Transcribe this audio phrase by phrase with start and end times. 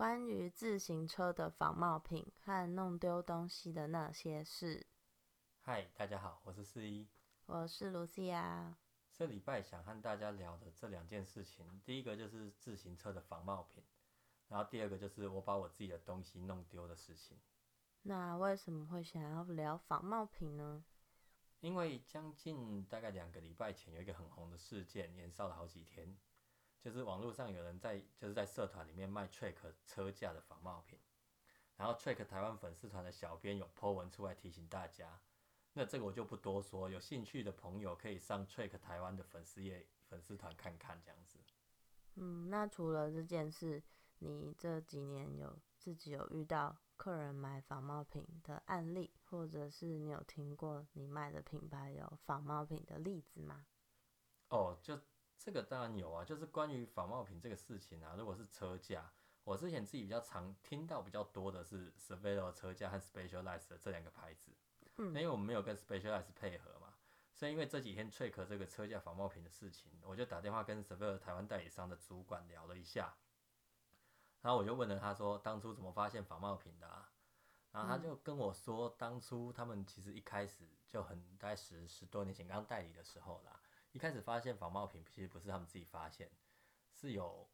[0.00, 4.86] 关于自行车的仿冒品和弄丢东西的那些事。
[5.60, 7.06] 嗨，大家好，我是四一，
[7.44, 8.78] 我是卢西亚。
[9.12, 13.84] 这礼拜想和大家聊的这两件事情，第一个就是自行车的仿冒品，
[14.48, 17.36] 然后第二个就是我把我自己的东西弄丢的事情。
[18.00, 20.82] 那为什么会想要聊仿冒品呢？
[21.60, 26.16] 因为将近大概两个礼拜前有一个很红的事件，延烧了好几天，
[26.80, 29.54] 就是网络上有人在就是在社团里面卖 Track
[29.84, 30.98] 车架的仿冒品，
[31.76, 35.20] 然后 Track 台湾粉丝团的小编有 po 文出来提醒大家，
[35.72, 41.38] 那这个我就不多说，有兴趣的朋友可以上 Track 台湾的粉丝页粉丝团看看这样子。
[42.14, 43.82] 嗯，那除了这件事，
[44.18, 46.76] 你这几年有自己有遇到？
[46.96, 53.64] 客人买仿冒品的案例，或者是你有听过你卖的品牌有仿冒品的例子吗？
[54.50, 55.00] 哦，就
[55.42, 58.14] 这个当然有啊，就是关于仿冒品这个事情啊。
[58.14, 59.10] 如果是车架，
[59.42, 64.52] 我之前自己比较常听到比较多的是 s e v e l o 车架和 Specialized 这两个牌子。
[64.98, 66.92] 嗯，因为我们没有跟 Specialized 配合嘛，
[67.34, 73.14] 所以因为这几天 Trick 这个车架仿冒品的事情，我就打电话跟 s e v e l o 台湾代理商的主管聊了一下。
[74.42, 77.10] 然后我就问了他说，当初怎么发现仿冒品的啊？
[77.72, 83.58] 然后他就跟我说，当初他们其实一开始就很大概十十多年前刚代理的时候啦，
[83.92, 86.30] 一开始发现仿冒品其实不是他们自己发现，
[86.92, 87.48] 是有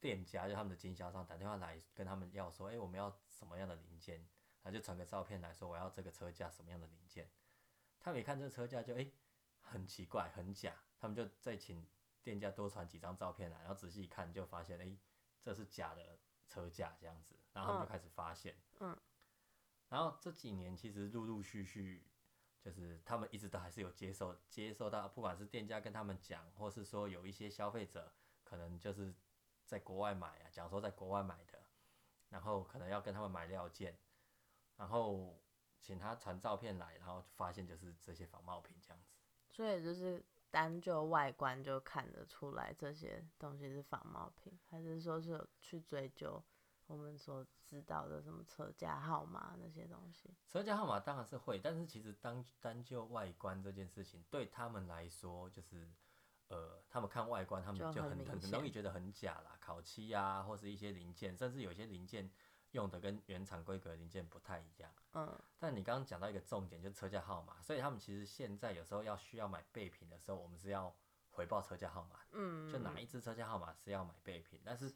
[0.00, 4.18] 店家就他们的经销商打电话来跟他们要说，哎，我们要什么样的零件？
[4.62, 7.30] 然后就传个照片来说，我要这个车架什么样的零件？
[8.00, 9.10] 他们一看这个车架就哎
[9.60, 11.86] 很奇怪很假，他们就再请
[12.22, 14.96] 店家多传几张照片来，然后仔细一看就发现哎。
[15.44, 18.96] 这是假的车架，这样子，然后他们就开始发现，嗯，
[19.90, 22.02] 然后这几年其实陆陆续续，
[22.64, 28.10] 就是他们一直都还是有接受接受到，不管是店家跟他们讲，或是说有一些消费者
[28.42, 29.14] 可能就是
[29.66, 31.62] 在国外买啊，讲说在国外买的，
[32.30, 33.98] 然后可能要跟他们买料件，
[34.76, 35.38] 然后
[35.82, 39.12] 请他传照片来，然后发现就是这些仿冒品这样子，
[39.50, 40.24] 所以就是。
[40.54, 46.40] 单就外观就看得出来这些东西是仿冒品，还是说是去追究
[46.86, 50.32] 我们所知道的什么车架号码那些东西？
[50.48, 55.90] 车架号码当然是会，但是其实单单就外观这件事情，对他们来说就是，
[56.48, 62.30] 呃，他们看外观，他们就很很容易觉得很假啦，烤漆啊，或是一些零件，甚至有些零件。
[62.74, 70.92] 用的跟原厂规格零件不太一样，嗯，但你刚刚讲到一个重点，就是车架号码，所以他们其实现在有时候要需要买备品的时候，我们是要
[71.30, 74.92] 回报车架号码，嗯，就哪一只车架号码是要买备品，但是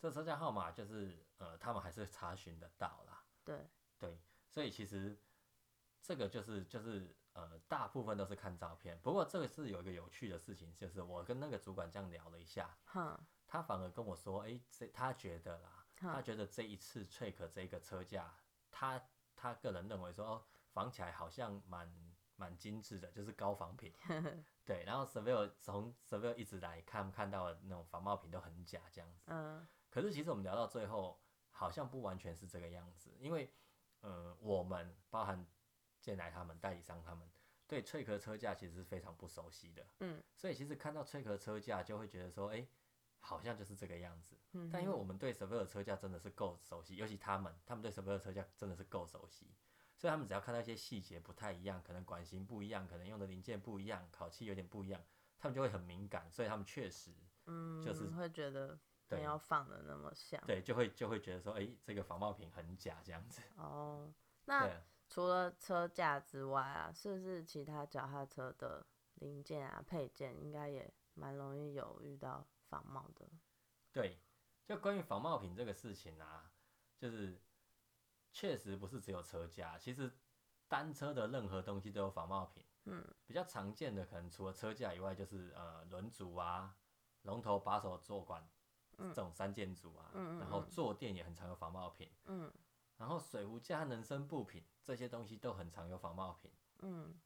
[0.00, 4.18] 这车架号码就是呃，他们还是查询得到啦，对对，
[4.48, 5.16] 所以其实
[6.00, 15.76] 这个就是就是呃，大部分都是看照片，不过这个是有一个有趣的事情，就是我跟那个主管这样聊了一下，哈，他反而跟我说，哎，这他觉得啦。
[16.02, 18.34] 他觉得这一次 Trick 这个车架，
[18.70, 18.98] 他
[19.36, 21.94] 他个人认为说，哦，仿起来好像蛮
[22.36, 23.92] 蛮精致的，就是高仿品。
[24.64, 29.24] 对，然后 s e v i l 从 s e v i l 一直来看看到的那种仿冒品都很假这样子。
[29.26, 29.68] 嗯。
[29.90, 31.20] 可是其实我们聊到最后，
[31.50, 33.52] 好像不完全是这个样子，因为，
[34.00, 35.46] 呃，我们包含
[36.00, 37.28] 建来他们代理商他们
[37.66, 39.86] 对 Trick 车架其实是非常不熟悉的。
[39.98, 40.22] 嗯。
[40.34, 42.66] 所以其实看到 Trick 车架就会觉得说，哎。
[43.22, 44.34] 好像就是这个样子，
[44.72, 49.54] 但因为我们对 s e v e r 车架真的是够熟悉，尤其他们，他们对 s e v e r 车架真的是够熟悉，
[49.98, 55.04] 所以他们只要看到一些细节不太一样，可能管型不一样，可能用的零件不一样，烤漆有点不一样，
[55.38, 57.12] 他们就会很敏感，所以他们确实，
[57.44, 58.78] 嗯，就是会觉得
[59.16, 63.42] 没有仿的那么像，对，就会就会觉得说，哎，这个仿冒品很假这样子。
[63.56, 64.12] 哦，
[64.44, 64.68] 那
[65.08, 72.46] 除了车架之外啊，是不是其他脚踏车的零件啊配件，应该也蛮容易有遇到？
[72.70, 73.28] 仿冒的，
[73.92, 74.16] 对，
[74.64, 76.52] 就关于仿冒品这个事情啊，
[76.96, 77.36] 就是
[78.30, 80.08] 确实不是只有车架，其实
[80.68, 82.64] 单车的任何东西都有仿冒品。
[82.84, 86.76] 嗯，比较常见的可能除了车架以外，就是呃轮组啊、
[87.22, 88.48] 龙头、把手、座管
[89.08, 92.10] 这种三件组啊，然后坐垫也很常有仿冒品。
[92.26, 92.52] 嗯，
[92.96, 96.50] 然后水壶架、人身布品这些东西都很常有仿冒品。
[96.80, 97.18] 嗯。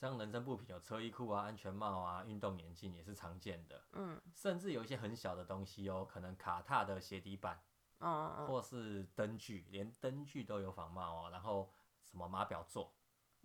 [0.00, 3.82] 像人身布品有车衣裤啊、安全帽啊、运动眼镜也是常见的。
[3.94, 7.60] 嗯，甚至有一些很小的东西哦，可能卡踏的鞋底板，
[7.98, 11.30] 哦或是灯具，连灯具都有仿冒哦。
[11.30, 11.68] 然后
[12.04, 12.94] 什么码表座，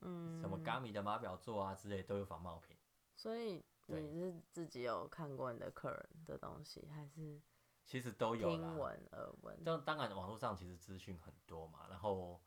[0.01, 2.78] 嗯，什么 Gami 的码表座啊之类都有仿冒品。
[3.16, 7.41] 所以你是自己有看过你的客人的东西，还是
[7.85, 9.63] 其实都有听闻耳闻？
[9.63, 12.41] 就当然网络上其实资讯很多嘛，然后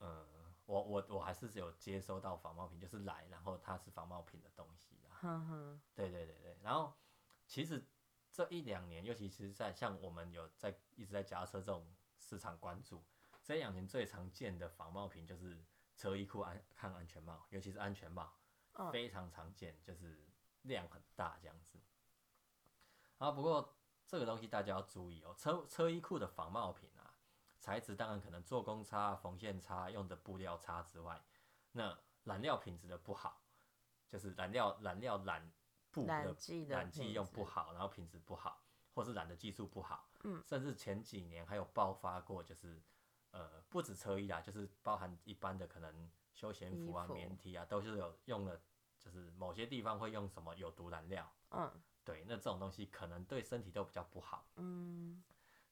[0.00, 0.26] 嗯。
[0.68, 5.80] 我我我还是有接收到仿冒品，就是来，然后它是仿冒品的东西啦。
[5.94, 6.92] 对对对对，然后
[7.46, 7.82] 其实
[8.30, 13.02] 这一两年，尤其是在像我们有在一直在驾车这种市场关注，
[13.42, 15.64] 这两年最常见的仿冒品就是
[15.96, 18.30] 车衣裤安看安全帽，尤其是安全帽，
[18.74, 20.22] 嗯非常常见，就是
[20.62, 21.78] 量很大这样子。
[23.18, 23.76] 啊，不过
[24.06, 27.14] 这个东西大家要注意哦，车车衣裤的仿冒品啊，
[27.58, 31.22] 材质当然可能做工差、缝线差、用的布料差之外，
[31.72, 33.42] 那染料品质的不好，
[34.08, 35.52] 就是染料染料染
[35.90, 36.36] 布的
[36.68, 38.62] 染剂用不好，然后品质不好，
[38.94, 42.80] 或是染的技术不好，嗯，甚至前几年还有爆发过，就是
[43.32, 48.60] 呃不止车衣啦，就是包含一般的可能休闲服啊、服棉 T 啊，都是有用了，
[49.08, 51.70] 就是某些地方会用什么有毒燃料，嗯。
[52.04, 54.46] 对，那这种东西可能对身体都比较不好。
[54.56, 55.22] 嗯。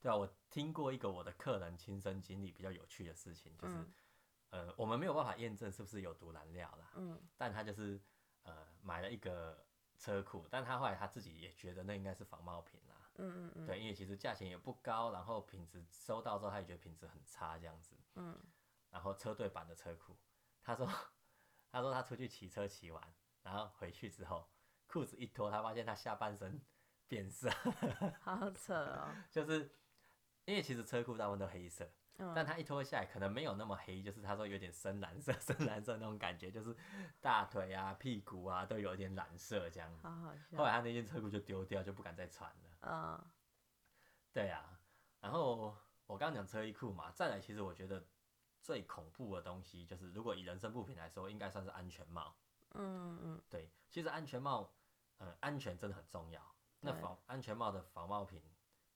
[0.00, 3.92] 对啊，我听过一个我的客人亲身经历比较有趣的事情，就是、嗯。
[4.50, 7.20] 呃，我们没有办法验证是不是有毒燃料啦，嗯。
[7.36, 8.00] 但他就是
[8.42, 9.66] 呃买了一个
[9.98, 18.38] 车库，但他后来他自己也觉得那应该是仿冒品啦，嗯嗯对，因为其实价钱也不高，然后品质收到之后他也觉得品质很差这样子，嗯。
[18.90, 20.16] 然后车队版的车库，
[20.62, 20.86] 他说
[21.72, 23.14] 他说他出去骑车骑完，
[23.46, 24.44] 然后回去之后
[24.88, 26.60] 裤子一脱，他发现他下半身
[27.06, 27.48] 变色，
[28.00, 29.70] 嗯，好扯哦，就是
[30.46, 31.84] 因为其实车库大部分都黑色。
[32.18, 36.74] 嗯但他一脱下来，可能没有那么黑，就是他说有点深蓝色、 深蓝色那种感觉，就是
[37.20, 39.94] 大腿啊、屁股啊都有一点蓝色这样。
[40.02, 42.78] 好好后，来他那件车裤就丢掉，就不敢再穿了。
[42.80, 43.24] 嗯
[44.32, 44.80] 对啊，
[45.20, 45.76] 然后
[46.06, 48.02] 我刚刚讲车衣裤嘛，再来其实我觉得
[48.62, 52.34] 最恐怖的东西就是，如果以人身物品来说，应该算是安全帽。
[52.78, 54.72] 嗯嗯对，其实安全帽，
[55.18, 56.40] 呃，安全真的很重要。
[56.80, 57.00] 那对。
[57.00, 58.42] 仿安全帽的仿冒品，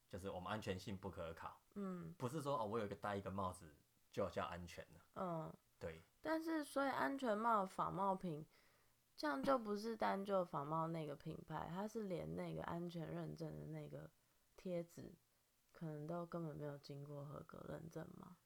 [0.08, 2.14] 就是我们安全性不可考，嗯。
[2.18, 3.74] 不是说哦，我有一个戴一个帽子
[4.12, 5.00] 就叫安全了。
[5.14, 8.46] 嗯，对，但是所以安全帽仿冒品，
[9.16, 14.10] 这样就不是单就仿冒那个品牌，它是连那个安全认证的那个
[14.56, 15.14] 贴纸，
[15.72, 18.36] 可能都根本没有经过合格认证吗？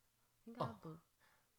[0.44, 0.78] 应该哦。
[0.80, 0.96] 不，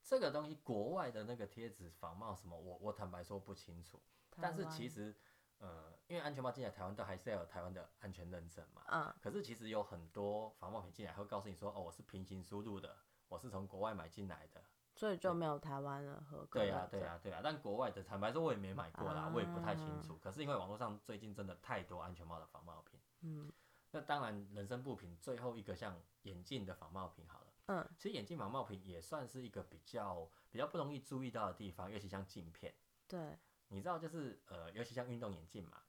[0.06, 4.00] 这个东西国外的那个贴纸仿冒什么，我我坦白说不清楚。
[4.40, 5.16] 但是其实，
[5.58, 8.84] 呃，因为安全帽进来台湾都还是要有台湾的安全认证嘛。
[8.90, 12.96] 嗯可是其实有很多仿冒品进来会告诉你说，哦，我是平行输入的，
[13.28, 14.62] 我是从国外买进来的。
[14.94, 16.88] 所以就没有台湾的合格对呀。
[16.90, 20.16] 对呀、对呀、但国外的，坦白说我也没买过啦，我也不太清啊楚。
[20.18, 23.52] 可是因为网络上最近真的太多安全帽的仿冒品，嗯
[23.92, 27.45] 那当然人生不平最后一个像眼镜的仿冒品好了。
[27.68, 32.74] 嗯其实眼镜防冒品也算是一个比较比较不容易注意到的地方，尤其像镜片。
[33.08, 33.38] 对，
[33.70, 35.82] 你知道，就是呃，尤其像运动眼镜嘛，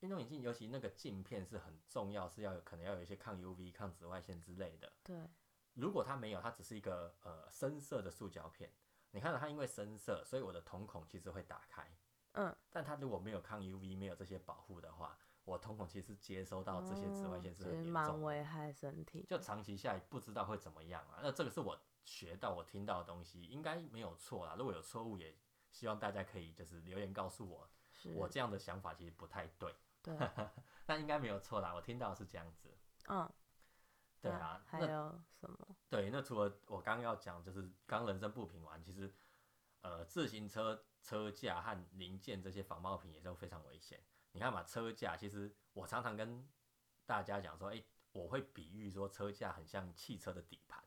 [0.00, 4.92] 运动眼镜尤其那个镜片是很重要，是要有可能要有一些抗 UV、抗紫外线之类的。
[5.02, 5.28] 对，
[5.74, 8.72] 如果它没有，它只是一个呃深色的塑胶片，
[9.10, 11.88] 你看到它因为深色，所以我的瞳孔其实会打开。
[12.32, 18.22] 嗯，但它如果没有抗 UV，没有这些保护的话，我瞳孔其实接收到这些紫外线是很严蛮重。
[18.22, 19.24] 危害身体。
[19.28, 21.20] 就长期下来不知道会怎么样啊。
[21.22, 24.54] 那这个是我学到、我听到的东西，应该没有错啦。
[24.58, 25.36] 如果有错误，也
[25.70, 27.68] 希望大家可以就是留言告诉我，
[28.14, 29.74] 我这样的想法其实不太对。
[30.02, 30.14] 对，
[30.86, 32.76] 那应该没有错啦，我听到的是这样子。
[33.08, 33.30] 嗯，
[34.20, 35.76] 对啊，那还有什么？
[35.88, 39.12] 对，那除了我刚刚要讲，就是刚人生不平完，其实
[39.82, 44.02] 呃自行车车架和零件这些仿冒品也都非常危险。
[44.34, 46.44] 你看嘛，车架其实我常常跟
[47.06, 50.82] 大家讲说，诶，我会比喻说车架很像汽车的底盘。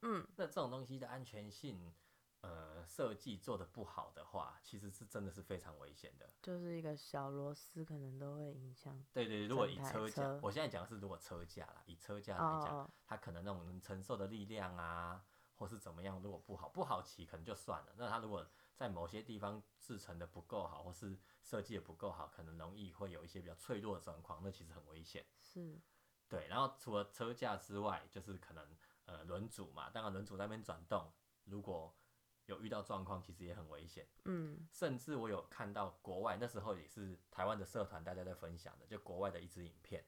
[0.00, 1.94] 嗯，那这种东西的安全性，
[2.40, 6.28] 呃，设计做的不好的话，其实是真的是非常危险的。
[6.42, 9.00] 就是一个小螺丝可能都会影响。
[9.12, 17.92] 对对，如果以车架车，我现在讲的是如果车架啦，以车架来讲，哦，它可能那种能承受的力量啊，或是怎么样，如果不好不好骑，可能就算了。
[17.96, 25.24] 那它如果在某些地方制成的不够好，或是设计的不够好，可能容易会有一些比较脆弱的状况，那其实很危险。
[25.40, 25.78] 是，
[26.28, 31.12] 对，然后除了车架之外，就是可能呃轮组嘛，当然轮组那边转动，
[31.44, 31.94] 如果
[32.46, 34.08] 有遇到状况，其实也很危险。
[34.24, 40.04] 嗯甚至我有看到国外那时候也是台湾的社团大家在分享的，就国外的一支影片，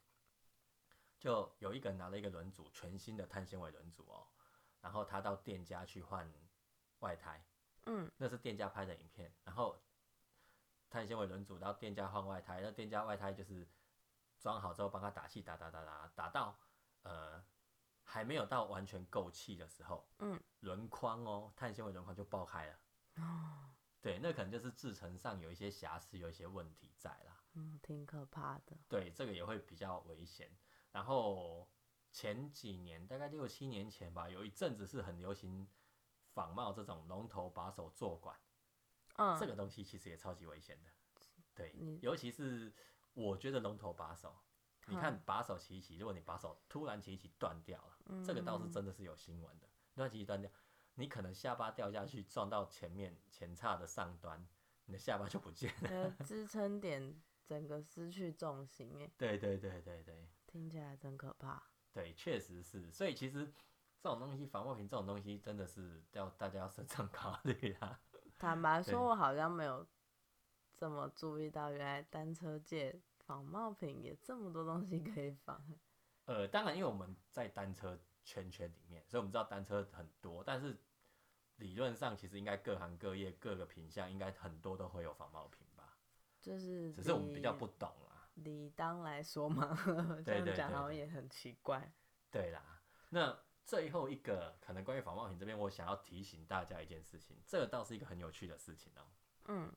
[1.19, 4.27] 就有一个人拿了一个轮组，全新的碳纤维轮组哦，
[4.81, 6.33] 然后他到店家去换
[7.01, 7.45] 外胎，
[7.87, 9.83] 嗯那是店家拍的影片，然后
[10.89, 13.69] 碳纤维轮组然后店家换外胎，那店家外胎就是
[14.39, 16.59] 装好之后帮他打气，打打打打打到
[17.03, 17.45] 呃
[18.03, 22.79] 还没有到完全够气的时候，嗯，轮框哦，碳纤维轮框就爆开了。
[24.01, 27.43] 对，那可能就是制成上有一些瑕疵，有一些问题在啦。
[27.55, 28.77] 嗯，挺可怕的。
[28.87, 30.55] 对，这个也会比较危险。
[30.93, 31.67] 然后
[32.13, 35.67] 前几年，大概六七年前吧，有一阵子是很流行
[36.35, 38.37] 仿冒这种龙头把手坐管，
[39.17, 40.91] 嗯，这个东西其实也超级危险的。
[41.55, 41.73] 对，
[42.03, 42.73] 尤其是
[43.15, 44.37] 我觉得龙头把手，
[44.87, 50.51] 你看把手骑一骑，如果你把手突然骑一骑断掉了，嗯这个倒是嗯真的是有新闻的，突然骑一骑断掉，
[50.95, 54.45] 你可能下巴掉下去撞到前面前叉的上端，
[54.87, 55.89] 你的下巴就不见了。
[55.89, 61.63] 呃，支撑点整个失去重心，哎，对对对对对听起来真可怕。
[61.93, 62.91] 对，确实是。
[62.91, 63.53] 所以其实
[64.05, 67.99] 这种东西，防爆品这种东西，真的是要大家要慎重考虑啊。
[68.39, 69.87] 坦白说，我好像没有
[70.75, 75.59] 这么注意到，原来单车界仿冒品也这么多东西可以仿。
[76.27, 80.77] 呃，当然，因为我们在单车圈圈里面，所以我们知道单车很多，但是
[81.57, 85.97] 理论上其实应该各行各业各个品相应该很多都会有仿冒品吧，
[86.43, 88.29] 就是只是我们比较不懂啦。
[88.35, 89.75] 理当来说嘛，
[90.27, 91.91] 这样讲好像也很奇怪。
[92.31, 93.35] 对啦，那
[93.65, 99.03] 最后一个可能关于仿冒品这边，我想要提醒大家一件事情，这个倒是一个很有趣的事情哦、
[99.47, 99.75] 嗯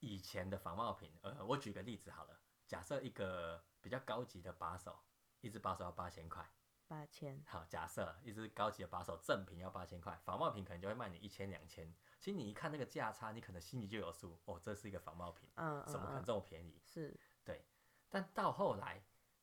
[0.00, 4.98] 以前的仿冒品，呃，我举个例子好了，假设一个比较高级的把手，
[5.40, 6.46] 一只把手要八千块，
[6.86, 11.90] 八千，好，假设一只高级的把手正品要八千块，仿冒品可能就会卖你一千两千。
[12.20, 16.78] 其实你一看那个价差，你可能心里就有数，哦，这是一个仿冒品，嗯嗯怎么可能嗯，这么便宜？
[16.84, 17.64] 是，对
[18.10, 19.02] 但到后来，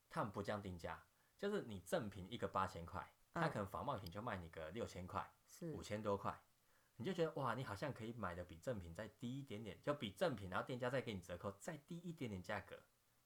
[0.09, 1.03] 他们不降定价，
[1.39, 6.37] 就是你正品一个八千块，他嗯可能仿冒品就卖你个六千块、是五，千多块，
[6.97, 12.77] 你就觉得哇，你好像可以买的比正品再低一点点，就比正品，然后店家再给你折扣再低一点点价格，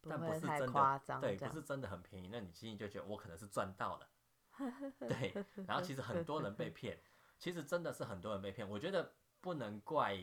[0.02, 4.10] 但不是真的对，不是真的很便宜，那你心里就觉得我可能是赚到了，
[5.00, 5.46] 对。
[5.68, 7.02] 然后其实很多人被骗，
[7.40, 8.70] 其实真的是很多人被骗。
[8.70, 10.18] 我觉得不能怪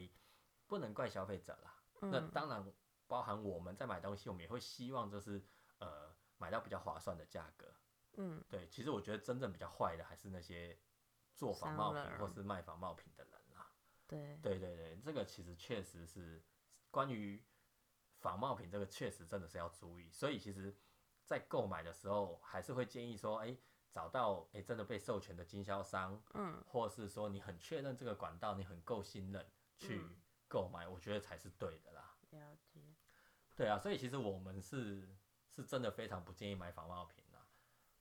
[0.67, 2.73] 不能怪消费者啦，那嗯当然
[3.07, 5.45] 包含我们在买东西，我们也会希望就是
[5.79, 7.75] 呃买到比较划算的价格。
[8.17, 10.79] 嗯对，其实我觉得真正比较坏的还是那些
[11.35, 13.73] 做仿冒品或是卖仿冒品的人啦。
[14.07, 16.43] 对，对对对，这个其实确实是
[16.91, 17.43] 关于
[18.19, 20.77] 仿冒品这个确实真的是要注意，所以其实
[21.25, 23.57] 在购买的时候还是会建议说，哎、
[23.91, 30.17] 找到哎、真的被授权的经销商，嗯或是说你很确认这个管道你很够信任去嗯
[30.49, 32.15] 购买，我觉得才是对的啦。
[32.31, 32.81] 了解，
[33.57, 35.09] 对啊，所以其实我们是
[35.49, 37.22] 是真的非常不建议买仿冒品啦。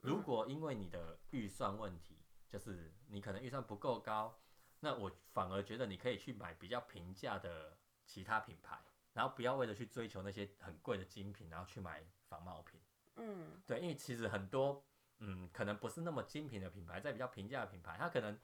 [0.02, 2.18] 如嗯果因为你的预算问题，
[2.50, 4.38] 就是你可能预算不够高，
[4.80, 8.78] 那我反而觉得你可以去买比较平价的其他品牌，
[9.14, 12.82] 然后不要为了去追求那些很贵的精品，然后去买仿冒品。
[13.16, 14.84] 嗯对，因为其实很多
[15.20, 18.40] 嗯，可能不是那么精品的品牌，在比较平价的品牌，它可能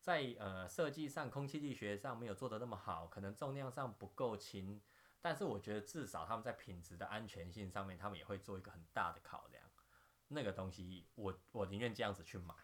[0.00, 4.80] 在呃设计上、空气力学上没有做得那么好，可能重量上不够轻，
[5.20, 9.65] 但是我觉得至少他们在品质的安全性上面，他们也会做一个很大的考量。
[10.28, 12.54] 那个东西我，我宁愿这样子去买。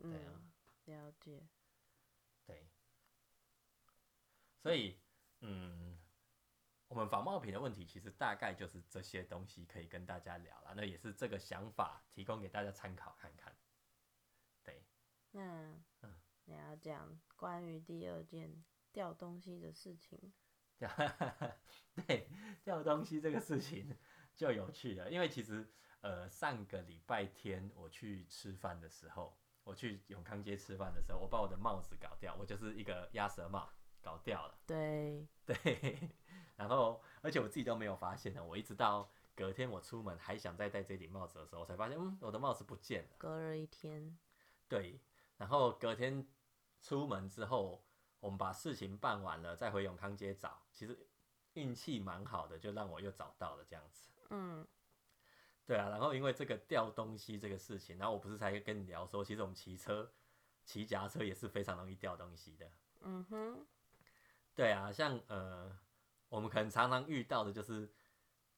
[0.00, 0.52] 对啊嗯，
[0.84, 1.48] 了解，
[2.46, 2.68] 对，
[4.62, 5.00] 所以
[5.40, 5.98] 嗯，
[6.86, 10.72] 我们仿冒品的问题，其实大概就是这些东西可以跟大家聊了。
[10.76, 13.56] 那也是这个想法提供给大家参考看看。
[14.62, 14.84] 对，
[15.32, 20.32] 那嗯你要讲关于第二件掉东西的事情，
[20.78, 20.88] 掉
[22.06, 22.30] 对
[22.62, 23.98] 掉东西这个事情
[24.36, 25.68] 就有趣了，因为其实
[26.00, 33.68] 呃上个礼拜天我去吃饭的时候，我去永康街吃饭的时候，我把我的帽子搞掉，我就是一个鸭舌帽
[34.02, 34.58] 搞掉了。
[34.66, 36.10] 对， 对，
[36.56, 43.16] 然后而且我自己都没有发现呢，我一直到隔天我出门还想再戴这顶帽子的时候，我才发现，嗯，我的帽子不见了。
[43.18, 44.16] 隔了一天，
[44.68, 45.00] 对，
[45.36, 46.26] 然后隔天
[46.80, 47.84] 出门之后，
[48.20, 51.08] 我们把事情办完了，再回永康街找，其实
[51.54, 54.08] 运气蛮好的，就让我又找到了这样子。
[54.30, 54.66] 嗯
[55.68, 60.10] 对啊，然后因为这个掉东西这个事情，然后我不是才跟你聊说，其实我们骑车、
[60.64, 62.72] 骑脚踏车也是非常容易掉东西的。
[63.02, 63.66] 嗯哼，
[64.54, 65.78] 对啊，像呃，
[66.30, 67.92] 我们可能常常遇到的就是，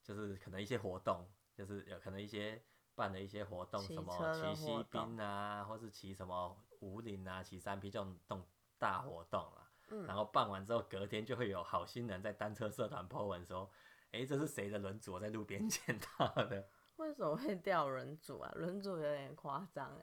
[0.04, 2.62] 就是可能一些活动，就是有可能一些
[2.94, 8.46] 办的一些活动，什么骑西滨啊，或是骑什么五岭啊、骑三 P 这种动
[8.78, 9.66] 大活动啊。
[9.88, 13.68] 嗯然后办完之后，隔天就会有好心人在单车社团 po 文说，
[14.12, 15.14] 哎，这是谁的轮组？
[15.14, 16.68] 我在路边 捡到的。
[17.00, 18.52] 为什么会掉轮组啊？
[18.54, 19.96] 轮组有点夸张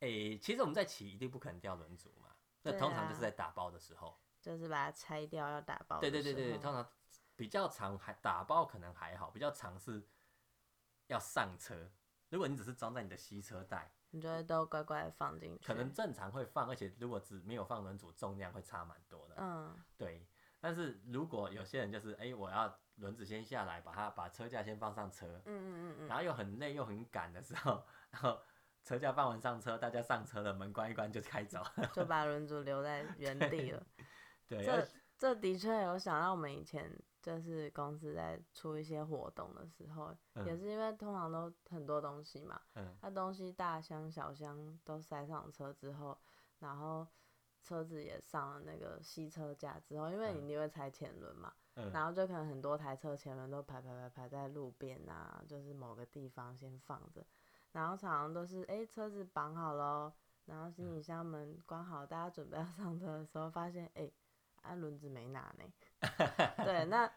[0.00, 2.28] 哎，诶，其实我们在骑一定不可能掉轮组嘛，
[2.62, 4.16] 那对通常就是啊在打包的时候。
[4.42, 6.88] 就是把它拆掉要打包对对对对，通常
[7.34, 10.06] 比较长还打包可能还好，比较长是
[11.08, 11.90] 要上车。
[12.28, 19.34] 如果你只是装在你的吸车袋，你就会都乖乖的放进去，可能正常会放，而且如果只没有放轮组，重量会差蛮多的。
[19.38, 20.24] 嗯对，
[20.60, 28.40] 但是如果有些人就是，哎、我要轮子先下来，把它把车架先放上车，嗯嗯嗯然后又很累又很赶的时候，然后
[28.82, 31.62] 车架放完上车，大家上车了，门关一关就开走。
[31.76, 33.86] 嗯，就把 轮组留在原地了。
[34.48, 46.16] 对，这这的确有想到我们以前就是公司在出一些活动的时候，也嗯是因为通常都很多东西嘛，嗯那东西大箱小箱都塞上车之后，
[46.60, 47.06] 然后
[47.66, 57.26] 车子也上了那个吸车架之后，因为你嗯一定会拆前轮嘛，嗯然后就可能很多台车前轮都排排排排在路边啊，就是某个地方先放着，
[57.72, 60.12] 然后常常都是诶车子绑好喽，
[60.44, 64.12] 然后行李箱门关好，大家准备要上车的时候，发现诶
[64.62, 65.64] 啊轮子没拿呢，
[66.64, 67.10] 对，那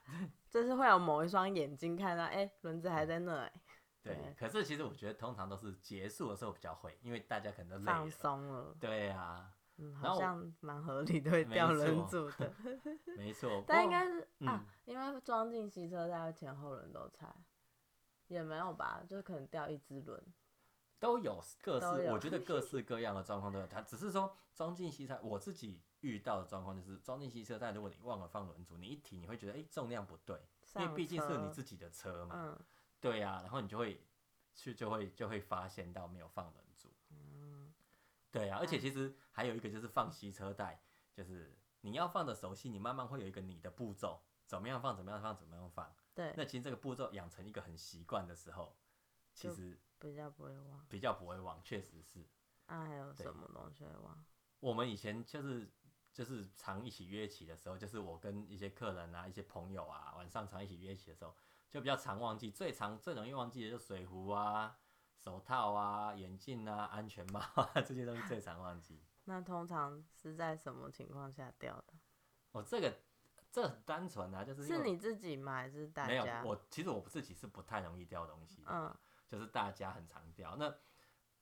[0.49, 3.53] 就是会有某一双眼睛看到诶轮子还在那哎
[4.01, 4.33] 对对。
[4.37, 8.09] 可是其实我觉得通常都是结束的时候比较会，因为大家可能都累放。
[8.09, 8.75] 松了。
[8.79, 12.53] 对啊，嗯，好像蛮合理的，掉轮错组的。
[13.17, 13.63] 没错。
[13.65, 17.33] 但应该是、啊嗯，因为装进洗车袋前后轮都拆，
[18.27, 20.21] 也没有吧，就可能掉一只轮。
[20.99, 23.65] 都有各式，有我觉得各式 各样的状况都有。
[23.67, 30.37] 它只是说装进吸车，我自己遇到的状况就是装进吸车但，如果你忘了放轮组，你一提你会觉得哎、诶重量不对，
[30.75, 32.35] 因为毕竟是你自己的车嘛。
[32.37, 32.59] 嗯
[33.01, 34.05] 对呀、然后你就会
[34.53, 36.65] 去就会就会发现到没有放轮
[38.31, 40.81] 对啊、而且嗯其实还有一个就是放吸车带，
[41.13, 45.95] 就是你要放的熟悉，你慢慢会有一个你的步骤，怎么样放，怎么样放，怎么样放。
[46.13, 48.77] 对，那其实这个步骤养成一个很习惯的时候，
[49.33, 50.85] 其实比较不会忘。
[50.89, 52.27] 比较不会忘，确实是。
[52.67, 54.25] 那、还有什么东西会忘？
[54.59, 55.71] 我们以前就是
[56.13, 61.35] 就是常一起约起的时候，就是我跟一些客人啊、一些朋友啊，晚上常一起约起的时候，
[61.69, 62.51] 就比较常忘记。
[62.51, 64.77] 最常最容易忘记的就是水壶啊、
[65.19, 69.03] 手套啊、眼镜啊、安全帽啊 这些东西最常忘记。
[69.25, 71.93] 那通常是在什么情况下掉的？
[72.53, 72.91] 哦，这个
[73.51, 75.53] 这很单纯啊，就是是你自己吗？
[75.53, 76.43] 还是大家没有家？
[76.43, 78.95] 我其实我自己是不太容易掉东西的，嗯
[79.27, 80.55] 就是大家很常掉。
[80.55, 80.73] 那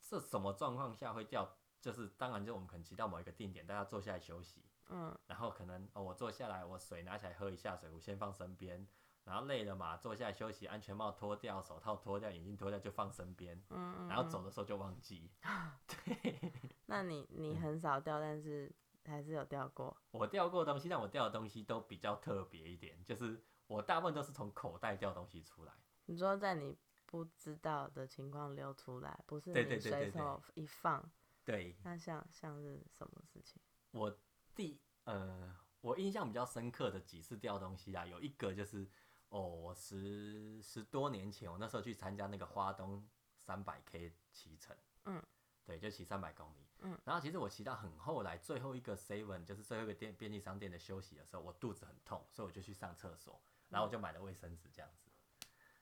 [0.01, 1.57] 这什么状况下会掉？
[1.79, 8.86] 就是当然就我们可能骑到某一个定点，大家坐下来休息，嗯然后可能哦，我坐下来，我水拿起来喝一下，水壶先放身边，
[9.27, 14.07] 然后累了嘛，坐下来休息，安全帽脱掉，手套脱掉，眼镜脱掉就放身边，嗯嗯。
[14.07, 15.29] 然后走嗯的时候就忘记。
[16.88, 18.72] 那你 你嗯很少掉，但是
[19.03, 19.96] 还是有掉过。
[20.11, 25.74] 我掉过东西，但我掉的东西都比较特别一点，就是我大部分都是从口袋掉东西出来。
[26.05, 31.11] 你说在你不知道的情况溜出来，不是对你对对对对随手一放，
[31.44, 33.61] 对那像像是什么事情？
[33.92, 34.18] 我
[34.55, 38.90] 第呃，我印象比较深刻的几次掉东西啊，有一个就是
[39.29, 43.05] 哦，我十十多年前，我那时候去参加那个花东
[43.40, 45.22] 三百 K 骑乘，嗯，
[45.66, 55.09] 对，就骑三百公里，嗯，然后其实我骑到很后来，最后一个 seven 就是最后一个店便利商店的休息的时候，我肚子很痛，所以我就去上厕所，然后我就买了卫生纸这样子，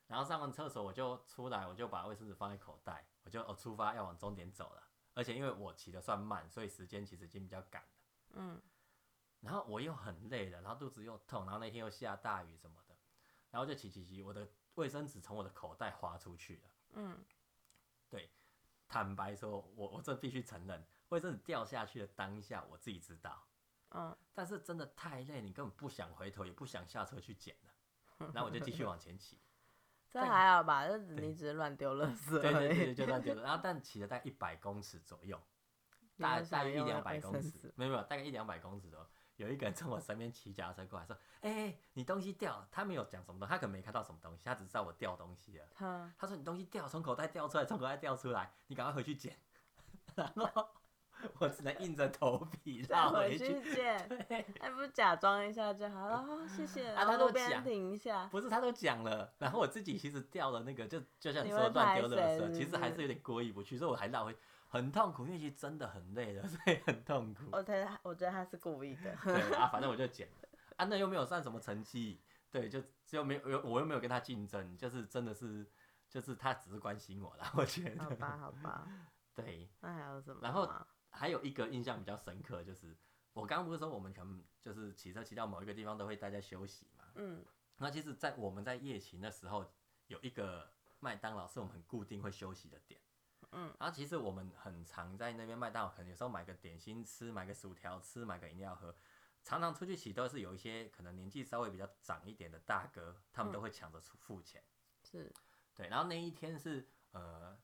[0.08, 7.90] 然后上完厕所我就出来，我就把卫生纸放在口袋，我就哦出发要往终点走了，而且因为我骑的算慢，所以时间其实已经比较赶了。
[8.34, 8.62] 嗯。
[9.42, 12.85] 然后我又很累了，然后肚子又痛，然后那天又下大雨什么的，
[13.56, 16.62] 然后就骑骑骑，我的卫生纸从我的口袋滑出去了。
[16.96, 17.18] 嗯，
[18.86, 23.48] 坦白说，我我这必须承认，卫生纸掉下去的当下，我自己知道，
[23.92, 29.40] 嗯，但是真的太累，你根本不想回头，也不想下车去捡了，然后我就继续往前骑。
[30.12, 30.86] 这对还好吧？
[30.86, 32.52] 这你只是乱丢垃圾对。
[32.52, 33.42] 对对对，就这样丢了。
[33.42, 35.42] 然后但骑了大概一百公尺左右，
[36.20, 39.08] 大大约一两百公尺，没有没有，大概一两百公尺左右。
[39.38, 45.66] 有一个人从我身边骑脚踏车过来说：“哎、你东西掉了。”他没有讲什么东西，他可能没看到什么东西，他只知道我掉东西了。
[45.76, 49.38] 哼，他说：“你东西掉，从口袋掉出来，从口袋掉出来，你赶快回去捡。”
[50.16, 50.68] 然后
[51.40, 53.62] 我只能硬着头皮再绕回去。
[53.74, 56.18] 捡，对，哎，不假装一下就好了。
[56.18, 56.92] 哦，谢谢。
[56.92, 58.28] 啊他都讲停一下。
[58.28, 64.38] 不是他都讲了，然后我自己其实掉了那个，就就像你你说的乱丢垃圾，是不其实还是是有点过意不去，所以我还绕回，
[64.76, 67.46] 很痛苦，因为其实真的很累了， 所以很痛苦。
[67.52, 69.16] 我觉得，我觉得他是故意的。
[69.24, 75.66] 对啊，反正我就剪了，啊，那又没有算什么成绩，对，就就没有，我又没有跟他竞争，就是真的是，
[76.10, 78.88] 就是他只是关心我啦， 我觉得，好吧，好吧。
[79.34, 80.40] 对，那还有什么吗？
[80.44, 80.70] 然后
[81.10, 82.96] 还有一个印象比较深刻，就是
[83.34, 87.44] 我刚刚不是说我们全部就是骑车骑到某一个地方都会大家休息嘛，嗯
[87.78, 89.70] 那其实，在我们在夜骑的时候，
[90.08, 93.00] 有一个麦当劳是我们很固定会休息的点。
[93.58, 98.94] 嗯，然后其实我们很常在那边麦当劳，可能有时候买个点心吃，买个薯条吃，买个饮料喝。
[99.44, 104.62] 常常出去骑都是有一些可能年纪稍微比较长一点的大哥，他们都会抢着出付钱。
[105.04, 105.32] 是，
[105.74, 107.58] 对，然后那一天是呃，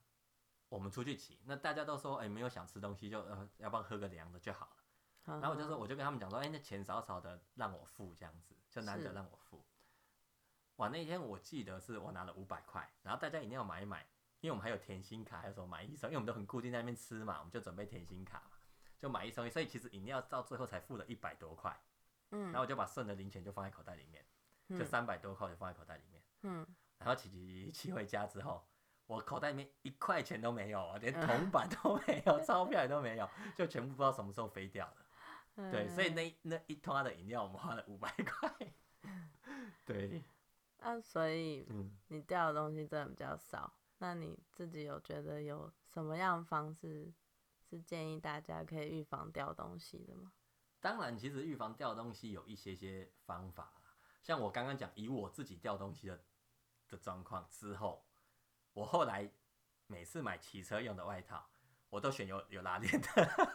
[0.70, 4.84] 我们出去骑，那大家都说，哎、没有想吃东西就呃，要不然喝个凉的就好了。
[5.26, 9.66] 然然后我就说，我就跟他们讲说，哎、那钱少少的让我付这样子，就难得让我付。
[10.78, 14.08] 哇，那一天我记得是我拿了五百块，然后大家一定要买一买，
[14.42, 18.58] 因为我们还有甜心卡，还有什么买一送一，因为我们都很固定在那边吃嘛，我们就准备甜心卡嘛，
[19.00, 21.80] 就买一送一，所以其实饮料到最后才付了一百多块。
[22.32, 24.26] 嗯然后我就把剩的零钱就放在口袋里面，
[24.70, 26.24] 就嗯三百多块就放在口袋里面。
[26.44, 26.66] 嗯，
[26.98, 28.66] 然后骑骑骑回家之后，
[29.06, 35.72] 我口袋里面一块钱都没有啊，连铜板都没有， 钞票也都没有，就全部不知道什么时候飞掉了。
[35.72, 38.50] 对，所以嗯那那一桶的饮料我们花了五百块。
[39.86, 40.24] 对，
[40.78, 43.74] 那所以嗯，你掉的东西真的比较少。
[44.02, 47.14] 那你自己有觉得有什么样的方式
[47.70, 50.32] 是建议大家可以预防掉东西的吗？
[50.80, 56.20] 当然，其实预防掉东西有一些些方法啦，像我刚刚讲，以我自己掉东西的
[56.90, 58.04] 的状况之后，
[58.74, 59.32] 我后来
[59.86, 61.48] 每次买骑车用的外套，
[61.92, 63.08] 我都选有有拉链的，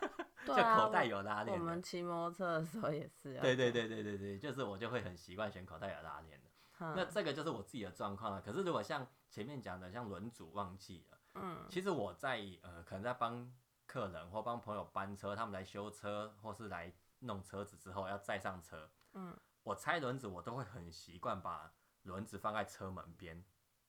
[0.47, 1.83] 就口袋有拉链的我们。
[1.83, 6.46] 骑摩托车的时候也是啊对对，对对对对，就是我就会很习惯选口袋有拉链的。
[6.79, 8.43] 嗯那这个就是我自己的状况了。
[8.43, 13.53] 可是如果像前面讲的，像轮组忘记了，嗯其实我在呃可能在帮
[13.87, 23.45] 客人或帮朋友搬车，他们来修车或是来弄车子之后要再上车，嗯我拆轮子我都会很习惯把轮子放在车门边，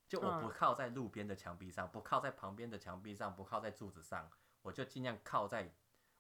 [0.08, 4.30] 就我不嗯靠在路边的墙壁上，不靠在旁边的墙壁上，不靠在柱子上，
[4.62, 5.72] 我就尽量靠在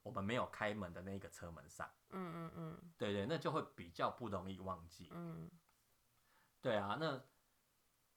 [0.03, 1.89] 我们没有开门的那个车门上。
[2.11, 5.09] 嗯嗯嗯对对，那就会比较不容易忘记。
[5.11, 5.49] 嗯
[6.67, 7.23] 对啊，那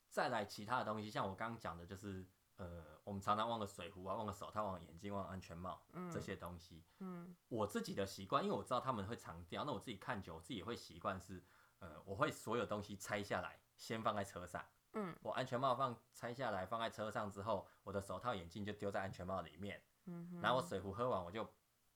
[0.09, 6.83] 再来其他的东西，像我刚刚讲的，就是呃，我们常常忘了水壶啊，忘了手套，忘了眼镜，忘了安全帽嗯这些东西。
[6.99, 11.41] 嗯我自己的习惯，因为我知道他们会常掉，那我自己看久，我自己也会习惯是，
[11.79, 14.61] 呃，我会所有东西拆下来，先放在车上。
[14.95, 21.49] 嗯我安全帽放拆下来放在车上之后，我的手套、眼镜就丢在安全帽里面，嗯哼，然后我水壶喝完我就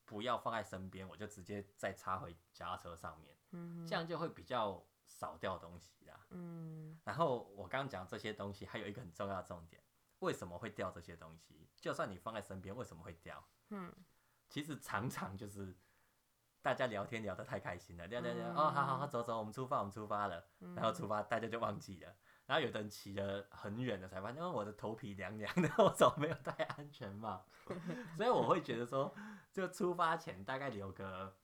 [0.05, 6.25] 不要放在身边，我就直接再插回脚踏车上面，嗯哼这样就会比较少掉东西啦。
[6.29, 9.81] 嗯然后我刚刚讲这些东西，还有一个很重要的重点，
[10.19, 11.67] 为什么会掉这些东西？
[11.81, 13.43] 就算你放在身边，为什么会掉？
[13.69, 13.91] 嗯
[14.47, 15.75] 其实常常就是
[16.61, 22.15] 大家聊天聊得太开心了，聊聊聊，嗯哦，好好好，走走，我们出发，我们出发了，嗯然后出发，大家就忘记了。
[22.45, 27.45] 然后有的人骑得很远的，才发现，哦，我的头皮凉凉的， 我怎么没有戴安全帽？
[28.15, 29.13] 所以我会觉得说，
[29.51, 31.35] 就出发前大概留个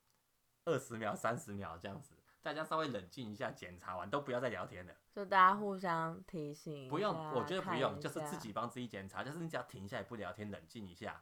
[0.66, 4.94] 二十秒、三十秒这样子，大家稍微冷静一下，检查完都不要再聊天了。
[5.12, 11.22] 就大家互相提醒，不用，我觉得不用，就是自己帮自己检查，就是你只要停下来不聊天，冷静一下，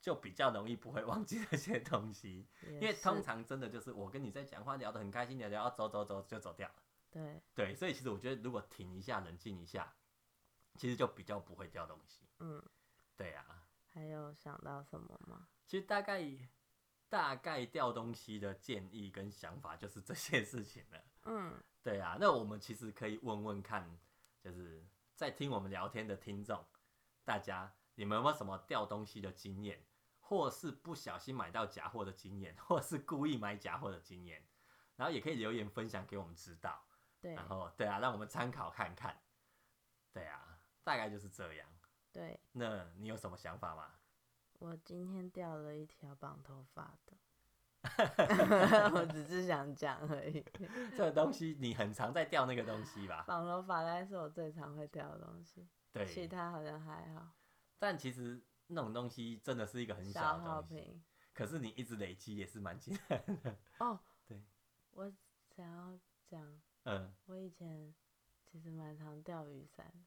[0.00, 2.46] 就比较容易不会忘记那些东西。
[2.68, 6.74] 因因为通常真的就是我跟你在讲话聊得很开心，聊聊要走走走就走掉了。
[7.10, 9.94] 对对，所以其实我觉得如果停一下，冷静一下，
[10.76, 12.26] 其实就比较不会掉东西。
[12.38, 12.62] 嗯，
[13.16, 15.48] 对啊，还有想到什么吗？
[15.66, 16.22] 其实大概
[17.08, 21.04] 大概掉东西的建议跟想法就是这些事情了。
[21.24, 23.98] 嗯对啊，那我们其实可以问问看，
[24.40, 26.62] 就是在听我们聊天的听众，
[27.24, 29.82] 大家你们有没有什么掉东西的经验，
[30.20, 34.46] 或是不小心买到假货的经验，或是故意买假货的经验，
[34.96, 36.84] 然后也可以留言分享给我们知道。
[37.28, 39.14] 对然后对啊，让我们参考看看。
[40.12, 41.68] 对啊，大概就是这样。
[42.12, 43.92] 对，那你有什么想法吗？
[44.60, 47.16] 我今天掉了一条绑头发的
[48.92, 50.44] 我只是想讲而已。
[50.96, 53.24] 这个东西你很常在掉那个东西吧？
[53.28, 57.28] 绑头发大概是我最常会掉的东西，对其，他好像还好。
[57.78, 61.00] 但其实那种东西真的是一个很小的耗东西，
[61.32, 63.56] 可是你一直累积也是蛮简单的。
[63.78, 64.42] 哦，对，
[64.90, 65.12] 我
[65.54, 67.94] 想要讲，嗯，我以前
[68.46, 70.00] 其实蛮常掉雨伞的，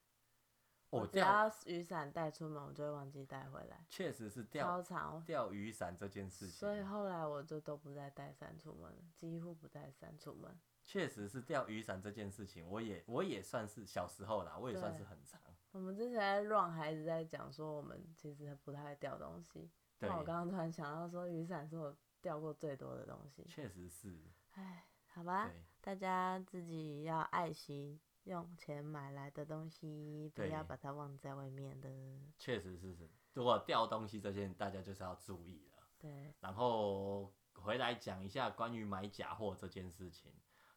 [0.89, 5.23] 我只要雨伞带出门，我就会忘记带回来，确实是超钓长。
[5.23, 10.59] 钓雨伞这件事情所以，后来我就都不再带伞出门了，几乎不带伞出门。
[10.83, 15.39] 确实是钓雨伞这件事情，我也我也算是小时候啦，我也算是很长。
[15.71, 16.41] 我们之前在
[16.71, 19.69] 还一直在讲说，我们其实不太会掉东西。
[19.99, 23.45] 对那我刚刚突然想到说，雨伞是我掉过最多的东西。
[23.47, 24.19] 确实是，
[24.53, 31.89] 唉，好吧，对大家自己要爱惜用钱买来的东西，不要把它忘在外面的。
[32.37, 33.09] 确实是是。
[33.33, 35.83] 如果掉东西这件，大家就是要注意了。
[35.97, 40.31] 对，然后回来讲一下关于买假货这件事情，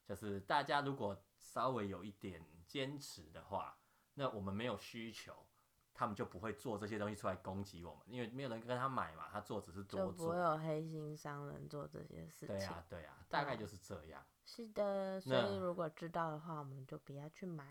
[0.07, 3.77] 就是大家如果稍微有一点坚持的话，
[4.15, 5.35] 那我们没有需求，
[5.93, 10.37] 他们就不会做这些东西出来攻击我们，因为没有人跟他买嘛，他做只是多就不会。
[10.37, 12.49] 有黑心商人做这些事情。
[12.49, 14.25] 对啊，对啊，大概就是这样。
[14.45, 17.65] 是的，所以如果知道的话，我们就不要去买。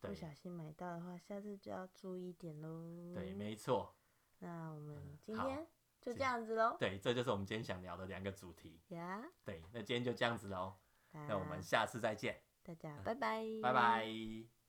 [0.00, 3.14] 不小心买到的话，下次就要注意点喽。
[3.14, 3.94] 对，没错，
[4.38, 5.66] 那我们今天
[6.00, 6.76] 就这这样子喽。
[6.78, 8.80] 对，这就是我们今天想聊的两个主题。
[8.88, 10.74] 呀，对，那今天就这样子喽，
[11.12, 14.63] 那我们下次再见，大家拜拜，拜拜。